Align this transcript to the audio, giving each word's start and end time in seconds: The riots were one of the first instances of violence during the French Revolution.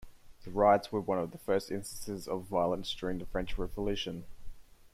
The 0.43 0.49
riots 0.49 0.91
were 0.91 0.99
one 0.99 1.19
of 1.19 1.29
the 1.29 1.37
first 1.37 1.69
instances 1.69 2.27
of 2.27 2.45
violence 2.45 2.91
during 2.95 3.19
the 3.19 3.27
French 3.27 3.59
Revolution. 3.59 4.23